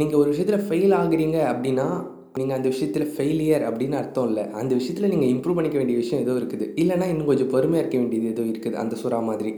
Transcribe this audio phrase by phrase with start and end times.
[0.00, 1.84] நீங்கள் ஒரு விஷயத்தில் ஃபெயில் ஆகுறீங்க அப்படின்னா
[2.38, 4.44] நீங்கள் அந்த விஷயத்தில் ஃபெயிலியர் அப்படின்னு அர்த்தம் இல்லை.
[4.60, 6.66] அந்த விஷயத்தில் நீங்கள் இம்ப்ரூவ் பண்ணிக்க வேண்டிய விஷயம் ஏதோ இருக்குது.
[6.82, 8.76] இல்லைனா இன்னும் கொஞ்சம் பொறுமையாக இருக்க வேண்டியது ஏதோ இருக்குது.
[8.82, 9.52] அந்த சுறா மாதிரி.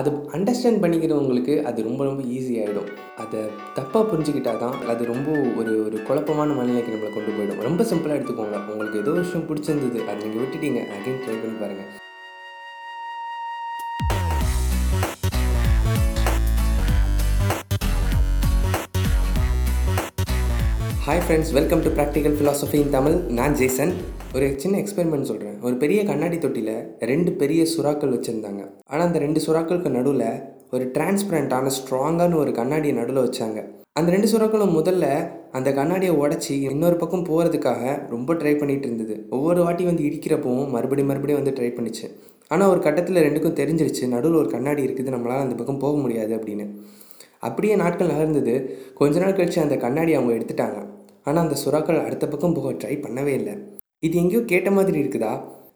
[0.00, 2.90] அது அண்டர்ஸ்டாண்ட் பண்ணிக்கிறவங்களுக்கு அது ரொம்ப ரொம்ப ஈஸி ஆகிடும்
[3.22, 3.40] அதை
[3.78, 5.30] தப்பாக புரிஞ்சுக்கிட்டா தான் அது ரொம்ப
[5.60, 7.64] ஒரு ஒரு குழப்பமான மனநிலைக்கு நம்மளை கொண்டு போயிடும்.
[7.68, 8.60] ரொம்ப சிம்பிளாக எடுத்துக்கோங்க.
[8.72, 11.90] உங்களுக்கு ஏதோ விஷயம் பிடிச்சிருந்தது அதை நீங்கள் விட்டுட்டீங்க அகைன் ட்ரை பண்ணி பாருங்கள்
[21.10, 23.92] hi friends welcome to Practical Philosophy in Tamil நான் ஜேசன்.
[24.34, 26.76] ஒரு சின்ன எக்ஸ்பெரிமெண்ட் சொல்கிறேன் ஒரு பெரிய கண்ணாடி தொட்டியில்
[27.10, 28.60] ரெண்டு பெரிய சுறாக்கள் வச்சுருந்தாங்க.
[28.90, 30.22] ஆனால் அந்த ரெண்டு சுறாக்களுக்கு நடுவில்
[30.74, 33.58] ஒரு டிரான்ஸ்பரண்டான ஸ்ட்ராங்கான ஒரு கண்ணாடியை நடுவில் வச்சாங்க.
[34.00, 35.08] அந்த ரெண்டு சுறாக்களும் முதல்ல
[35.58, 39.16] அந்த கண்ணாடியை உடச்சி இன்னொரு பக்கம் போகிறதுக்காக ரொம்ப ட்ரை பண்ணிகிட்டு இருந்தது.
[39.38, 42.06] ஒவ்வொரு வாட்டி வந்து இடிக்கிறப்பவும் மறுபடியும் மறுபடியும் வந்து ட்ரை பண்ணிச்சு.
[42.52, 46.68] ஆனால் ஒரு கட்டத்தில் ரெண்டுக்கும் தெரிஞ்சிருச்சு நடுவில் ஒரு கண்ணாடி இருக்குது நம்மளால் அந்த பக்கம் போக முடியாது அப்படின்னு.
[47.48, 48.54] அப்படியே நாட்கள் நகர்ந்தது.
[48.98, 50.78] கொஞ்ச நாள் கழித்து அந்த கண்ணாடி அவங்க எடுத்துட்டாங்க.
[51.26, 53.54] ஆனால் அந்த சுறாக்கள் அடுத்த பக்கம் போக ட்ரை பண்ணவே இல்லை.
[54.06, 55.32] இது எங்கேயோ கேட்ட மாதிரி இருக்குதா?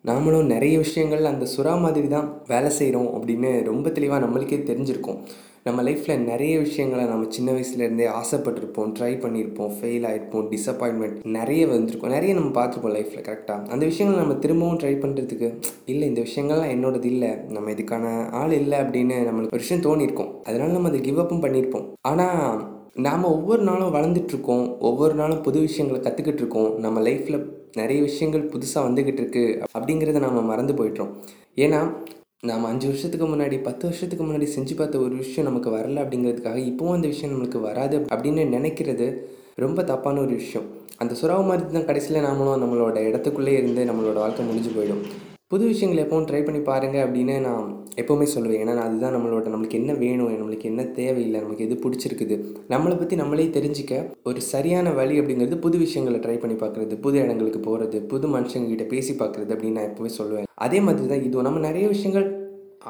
[0.09, 5.21] நாமளும் நிறைய விஷயங்கள் அந்த சுறா மாதிரி தான் வேலை செய்கிறோம் அப்படின்னு ரொம்ப தெளிவாக நம்மளுக்கே தெரிஞ்சிருக்கும்.
[5.67, 12.15] நம்ம லைஃப்பில் நிறைய விஷயங்களை நம்ம சின்ன வயசுலேருந்தே ஆசைப்பட்டிருப்போம் ட்ரை பண்ணியிருப்போம் ஃபெயில் ஆகிருப்போம் டிசப்பாயின்மெண்ட் நிறைய வந்திருக்கும்.
[12.17, 15.49] நிறைய நம்ம பார்த்துருப்போம் லைஃப்பில் கரெக்டாக அந்த விஷயங்களை நம்ம திரும்பவும் ட்ரை பண்ணுறதுக்கு
[15.85, 20.73] இல்லை இந்த விஷயங்கள்லாம் என்னோடது இல்லை நம்ம இதுக்கான ஆள் இல்லை அப்படின்னு நம்மளுக்கு ஒரு விஷயம் தோணியிருக்கோம் அதனால
[20.73, 22.61] நம்ம அதை கிவ் அப்பும் பண்ணியிருப்போம் ஆனால்
[22.97, 28.87] நாம் ஒவ்வொரு நாளும் வளர்ந்துட்ருக்கோம் ஒவ்வொரு நாளும் புது விஷயங்களை கற்றுக்கிட்டு இருக்கோம் நம்ம லைஃப்பில் நிறைய விஷயங்கள் புதுசாக
[28.89, 31.11] வந்துக்கிட்டு இருக்கு அப்படிங்கிறத நாம் மறந்து போயிட்டோம்
[31.57, 31.93] ஏன்னா
[32.41, 36.93] நாம் அஞ்சு வருஷத்துக்கு முன்னாடி பத்து வருஷத்துக்கு முன்னாடி செஞ்சு பார்த்த ஒரு விஷயம் நமக்கு வரல அப்படிங்கிறதுக்காக இப்போவும்
[36.93, 39.19] அந்த விஷயம் நம்மளுக்கு வராது அப்படின்னு நினைக்கிறது
[39.55, 40.67] ரொம்ப தப்பான ஒரு விஷயம்.
[40.99, 45.34] அந்த சுறாவை மாதிரி தான் கடைசியில் நாமளும் நம்மளோட இடத்துக்குள்ளே இருந்து நம்மளோட வாழ்க்கை முடிஞ்சு போயிடும்.
[45.55, 47.67] புது விஷயங்கள் எப்பவும் ட்ரை பண்ணி பாருங்கள் அப்படின்னு நான்
[48.01, 48.61] எப்போவுமே சொல்லுவேன்.
[48.63, 52.37] ஏன்னா அதுதான் நம்மளோட நம்மளுக்கு என்ன வேணும் நம்மளுக்கு என்ன தேவையில்லை நமக்கு எது பிடிச்சிருக்குது
[52.73, 57.61] நம்மளை பற்றி நம்மளே தெரிஞ்சிக்க ஒரு சரியான வழி அப்படிங்கிறது புது விஷயங்களை ட்ரை பண்ணி பார்க்குறது புது இடங்களுக்கு
[57.67, 60.49] போகிறது புது மனுஷங்ககிட்ட பேசி பார்க்குறது அப்படின்னு நான் எப்போவுமே சொல்லுவேன்.
[60.67, 62.27] அதே மாதிரி தான் இது நம்ம நிறைய விஷயங்கள்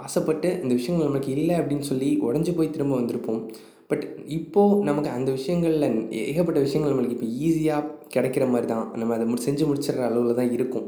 [0.05, 3.43] ஆசைப்பட்டு இந்த விஷயங்கள் நமக்கு இல்லை அப்படின்னு சொல்லி உடஞ்சி போய் திரும்ப வந்திருப்போம்.
[3.91, 4.07] பட்
[4.39, 5.89] இப்போது நமக்கு அந்த விஷயங்களில்
[6.31, 8.87] ஏகப்பட்ட விஷயங்கள் நம்மளுக்கு இப்போ ஈஸியாக கிடைக்கிற மாதிரி தான்.
[9.01, 10.87] நம்ம அதை மு செஞ்சு முடிச்சிடுற அளவில் தான் இருக்கும்.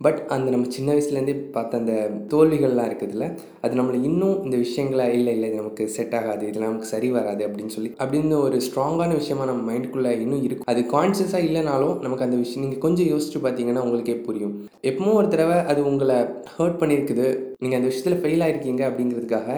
[0.00, 1.92] பட் அந்த நம்ம சின்ன வயசுலேருந்தே பார்த்த அந்த
[2.32, 3.26] தோல்விகள்லாம் இருக்குதுல்ல
[3.64, 7.42] அது நம்மளை இன்னும் இந்த விஷயங்களை இல்லை இல்லை இது நமக்கு செட் ஆகாது இதெல்லாம் நமக்கு சரி வராது
[7.46, 10.68] அப்படின்னு சொல்லி அப்படின்னு ஒரு ஸ்ட்ராங்கான விஷயமா நம்ம மைண்டுக்குள்ளே இன்னும் இருக்கும்.
[10.72, 14.54] அது கான்சியஸாக இல்லைனாலும் நமக்கு அந்த விஷயம் நீங்கள் கொஞ்சம் யோசிச்சு பார்த்தீங்கன்னா உங்களுக்கே புரியும்.
[14.90, 16.18] எப்பவும் ஒரு தடவை அது உங்களை
[16.58, 17.26] ஹர்ட் பண்ணியிருக்குது.
[17.58, 19.50] நீங்கள் அந்த விஷயத்தில் ஃபெயில் ஆகிருக்கீங்க அப்படிங்கிறதுக்காக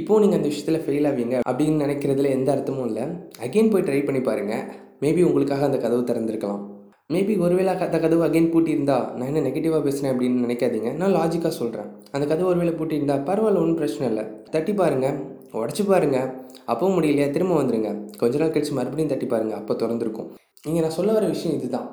[0.00, 3.04] இப்போது நீங்கள் அந்த விஷயத்தில் ஃபெயில் ஆவீங்க அப்படின்னு நினைக்கிறதுல எந்த அர்த்தமும் இல்லை.
[3.46, 4.64] அகெயின் போய் ட்ரை பண்ணி பாருங்கள்
[5.04, 6.62] மேபி உங்களுக்காக அந்த கதவு திறந்திருக்கலாம்.
[7.12, 10.90] மேபி ஒருவேளை அந்த கதவு அகைன் பூட்டியிருந்தா நான் என்ன நெகட்டிவாக பேசுகிறேன் அப்படின்னு நினைக்காதீங்க.
[11.00, 14.24] நான் லாஜிக்காக சொல்கிறேன் அந்த கதவு ஒருவேளை பூட்டியிருந்தா பரவாயில்ல ஒன்றும் பிரச்சனை இல்லை.
[14.54, 15.16] தட்டி பாருங்கள்
[15.62, 16.28] உடச்சி பாருங்கள்
[16.72, 17.90] அப்பவும் முடியலையா திரும்ப வந்துடுங்க
[18.20, 20.28] கொஞ்ச நாள் கழிச்சு மறுபடியும் தட்டி பாருங்கள் அப்போ திறந்துருக்கும்.
[20.66, 21.88] நீங்கள் நான் சொல்ல வர விஷயம் இதுதான்.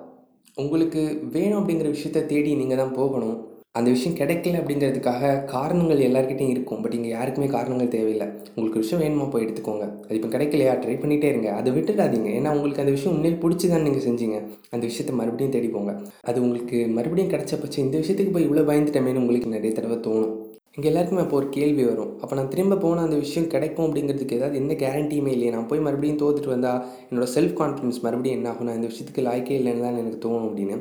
[0.61, 1.01] உங்களுக்கு
[1.35, 3.37] வேணும் அப்படிங்கிற விஷயத்த தேடி நீங்கள் தான் போகணும்.
[3.75, 6.81] அந்த விஷயம் கிடைக்கல அப்படிங்கிறதுக்காக காரணங்கள் எல்லாருக்கிட்டையும் இருக்கும்.
[6.81, 8.27] பட் இங்கே யாருக்குமே காரணங்கள் தேவையில்லை.
[8.55, 9.85] உங்களுக்கு விஷயம் வேணுமா போய் எடுத்துக்கோங்க.
[10.05, 10.73] அது இப்போ கிடைக்கலையா?
[10.83, 11.49] ட்ரை பண்ணிகிட்டே இருங்க.
[11.51, 14.39] அதை விட்டுடாதீங்க ஏன்னா உங்களுக்கு அந்த விஷயம் உண்மையில் பிடிச்சி தான் நீங்கள் செஞ்சீங்க.
[14.71, 15.93] அந்த விஷயத்தை மறுபடியும் தேடி போங்க.
[16.21, 20.38] அது உங்களுக்கு மறுபடியும் கிடைச்ச பட்சம் இந்த விஷயத்துக்கு போய் இவ்வளோ பயந்துட்டமேனு உங்களுக்கு நிறைய தடவை தோணும்.
[20.77, 22.11] இங்கே எல்லாருக்குமே அப்போ ஒரு கேள்வி வரும்.
[22.21, 25.51] அப்போ நான் திரும்ப போனால் அந்த விஷயம் கிடைக்கும் அப்படிங்கிறதுக்கு ஏதாவது எந்த கேரண்டியுமே இல்லையே.
[25.55, 29.57] நான் போய் மறுபடியும் தோத்துட்டு வந்தால் என்னோடய செல்ஃப் கான்ஃபிடன்ஸ் மறுபடியும் என்ன ஆகும் நான் இந்த விஷயத்துக்கு லாய்க்கே
[29.59, 30.75] இல்லைன்னு தான் எனக்கு தோணும் அப்படின்னு.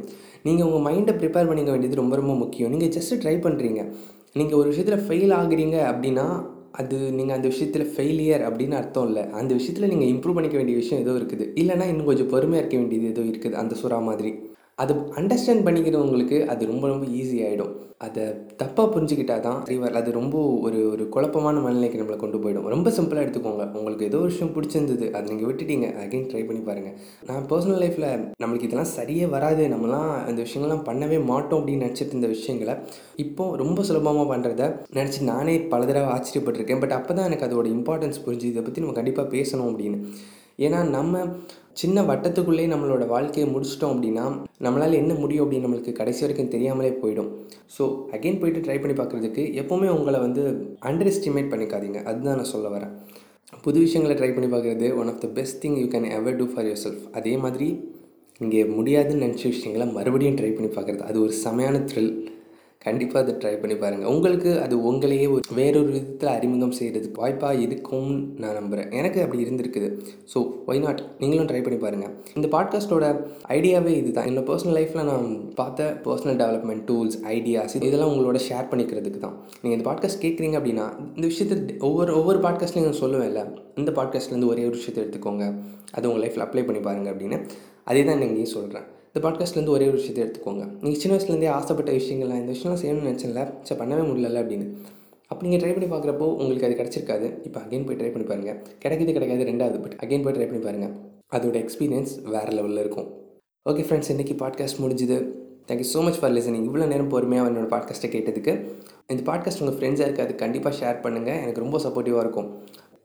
[0.46, 2.72] நீங்கள் உங்கள் மைண்டை ப்ரிப்பேர் பண்ணிக்க வேண்டியது ரொம்ப ரொம்ப முக்கியம்.
[2.74, 3.82] நீங்கள் ஜஸ்ட்டு ட்ரை பண்ணுறீங்க
[4.38, 6.26] நீங்கள் ஒரு விஷயத்தில் ஃபெயில் ஆகுறீங்க அப்படின்னா
[6.80, 9.24] அது நீங்கள் அந்த விஷயத்தில் ஃபெயிலியர் அப்படின்னு அர்த்தம் இல்லை.
[9.40, 11.46] அந்த விஷயத்தில் நீங்கள் இம்ப்ரூவ் பண்ணிக்க வேண்டிய விஷயம் ஏதோ இருக்குது.
[11.62, 13.58] இல்லைனா இன்னும் கொஞ்சம் பொறுமையாக இருக்க வேண்டியது ஏதோ இருக்குது.
[13.62, 14.32] அந்த சுறா மாதிரி.
[14.82, 17.74] அது அண்டர்ஸ்டாண்ட் பண்ணிக்கிறவங்களுக்கு அது ரொம்ப ரொம்ப ஈஸி ஆகிடும்
[18.06, 18.24] அதை
[18.60, 19.96] தப்பாக புரிஞ்சுக்கிட்டா தான் அறிவர்.
[20.00, 20.34] அது ரொம்ப
[20.66, 22.68] ஒரு ஒரு குழப்பமான மனநிலைக்கு நம்மளை கொண்டு போயிடும்.
[22.74, 23.64] ரொம்ப சிம்பிளாக எடுத்துக்கோங்க.
[23.78, 26.94] உங்களுக்கு ஏதோ ஒரு விஷயம் பிடிச்சிருந்தது அதை நீங்கள் விட்டுட்டீங்க அகைன் ட்ரை பண்ணி பாருங்கள்
[27.30, 28.08] நான் பர்சனல் லைஃப்பில்
[28.42, 29.64] நம்மளுக்கு இதெல்லாம் சரியே வராது.
[29.74, 32.76] நம்மலாம் அந்த விஷயங்கள்லாம் பண்ணவே மாட்டோம் அப்படின்னு நினச்சிட்டு இருந்த விஷயங்களை
[33.26, 36.82] இப்போது ரொம்ப சுலபமாக பண்ணுறத நினச்சி நானே பல தடவை ஆச்சரியப்பட்டிருக்கேன்.
[36.84, 40.00] பட் அப்போ தான் எனக்கு அதோட இம்பார்ட்டன்ஸ் புரிஞ்சு இதை பற்றி நம்ம கண்டிப்பாக பேசணும் அப்படின்னு.
[40.66, 41.22] ஏன்னா நம்ம
[41.80, 44.24] சின்ன வட்டத்துக்குள்ளேயே நம்மளோட வாழ்க்கையை முடிச்சிட்டோம் அப்படின்னா
[44.64, 47.28] நம்மளால் என்ன முடியும் அப்படின்னு நம்மளுக்கு கடைசி வரைக்கும் தெரியாமலே போயிடும்.
[47.74, 47.82] ஸோ
[48.16, 50.44] அகெயின் போயிட்டு ட்ரை பண்ணி பார்க்குறதுக்கு எப்போவுமே உங்களை வந்து
[50.90, 52.00] அண்டர் எஸ்டிமேட் பண்ணிக்காதீங்க.
[52.10, 52.94] அதுதான் நான் சொல்ல வரேன்.
[53.66, 56.66] புது விஷயங்களை ட்ரை பண்ணி பார்க்குறது one of the best thing you can ever do for
[56.86, 57.68] yourself அதே மாதிரி
[58.40, 61.04] இங்கே முடியாதுன்னு நினச்ச விஷயங்களை மறுபடியும் ட்ரை பண்ணி பார்க்குறது.
[61.10, 62.12] அது ஒரு செமையான த்ரில்
[62.84, 68.18] கண்டிப்பாக அதை ட்ரை பண்ணி பாருங்கள் உங்களுக்கு அது உங்களையே ஒரு வேறொரு விதத்தில் அறிமுகம் செய்கிறதுக்கு வாய்ப்பாக இருக்கும்னு
[68.42, 69.88] நான் நம்புகிறேன் எனக்கு அப்படி இருந்திருக்குது.
[70.32, 70.38] ஸோ
[70.70, 73.06] ஒய் நாட் நீங்களும் ட்ரை பண்ணி பாருங்கள் இந்த பாட்காஸ்ட்டோட
[73.56, 74.28] ஐடியாவே இதுதான்.
[74.30, 79.36] என்னோட பர்சனல் லைஃப்பில் நான் பார்த்த பர்சனல் டெவலப்மெண்ட் டூல்ஸ் ஐடியாஸ் இதெல்லாம் உங்களோட ஷேர் பண்ணிக்கிறதுக்கு தான்.
[79.62, 80.86] நீங்கள் இந்த பாட்காஸ்ட் கேட்குறீங்க அப்படின்னா
[81.16, 83.42] இந்த விஷயத்தை ஒவ்வொரு ஒவ்வொரு பாட்காஸ்ட்லையும் நான் சொல்லுவேன்ல.
[83.80, 85.46] இந்த பாட்காஸ்ட்லேருந்து ஒரே ஒரு விஷயத்தை எடுத்துக்கோங்க.
[85.96, 87.38] அது உங்கள் லைஃப்பில் அப்ளை பண்ணி பாருங்கள் அப்படின்னு.
[87.90, 90.64] அதே தான் நீங்கள் இங்கேயும் சொல்கிறேன் இந்த பாட்காஸ்ட்லேருந்து ஒரே ஒரு விஷயத்தை எடுத்துக்கோங்க.
[90.82, 94.66] நீங்கள் சின்ன வயசுலேருந்தே ஆசைப்பட்ட விஷயங்கள்லாம் இந்த விஷயம்லாம் செய்யணும்னு நினச்சல சரி பண்ணவே முடியல அப்படின்னு.
[95.30, 97.26] அப்போ நீங்கள் ட்ரை பண்ணி பார்க்குறப்போ உங்களுக்கு அது கிடச்சிருக்காது.
[97.46, 100.94] இப்போ அகைன் போய் ட்ரை பண்ணி பாருங்கள் கிடைக்கிது கிடைக்காது ரெண்டாவது பட் அகைன் போய் ட்ரை பண்ணி பாருங்கள்
[101.36, 103.08] அதோட எக்ஸ்பீரியன்ஸ் வேறு லெவலில் இருக்கும்.
[103.66, 105.18] ஓகே ஃப்ரெண்ட்ஸ் இன்றைக்கி பாட்காஸ்ட் முடிஞ்சுது.
[105.68, 108.52] Thank you so much for listening இவ்வளோ நேரம் பொறுமையாக என்னோடய பாட்காஸ்ட்டை கேட்டதுக்கு.
[109.12, 112.48] இந்த பாட்காஸ்ட் உங்கள் ஃப்ரெண்ட்ஸாக இருக்காது கண்டிப்பாக ஷேர் பண்ணுங்கள் எனக்கு ரொம்ப சப்போர்ட்டிவாக இருக்கும்.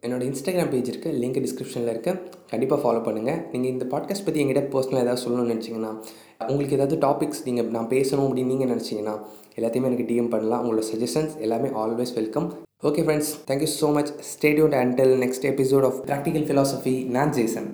[0.06, 2.20] என்னோடய இன்ஸ்டாகிராம் பேஜ் இருக்குது லிங்க் டிஸ்கிரிப்ஷனில் இருக்குது
[2.50, 5.92] கண்டிப்பாக ஃபாலோ பண்ணுங்கள் நீங்கள் இந்த பாட்காஸ்ட் பற்றி எங்கிட்ட பர்சனலாக ஏதாவது சொல்லணும்னு நினச்சிங்கன்னா
[6.50, 9.16] உங்களுக்கு ஏதாவது டாபிக்ஸ் நீங்கள் நான் பேசணும் அப்படின்னு நீங்கள் நினச்சிங்கன்னா
[9.58, 10.62] எல்லாத்தையுமே எனக்கு டிஎம் பண்ணலாம்.
[10.64, 12.50] உங்களோட சஜஷன்ஸ் எல்லாமே always welcome
[12.90, 17.70] okay friends thank you so much stay tuned until next episode of Practical Philosophy நான் ஜேசன்.